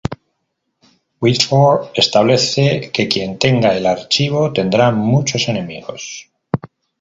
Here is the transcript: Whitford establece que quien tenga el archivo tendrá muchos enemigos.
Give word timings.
Whitford 1.21 1.91
establece 1.95 2.89
que 2.91 3.07
quien 3.07 3.37
tenga 3.37 3.77
el 3.77 3.85
archivo 3.85 4.51
tendrá 4.51 4.89
muchos 4.89 5.47
enemigos. 5.47 6.31